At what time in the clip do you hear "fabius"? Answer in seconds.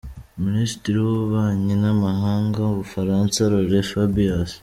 3.91-4.51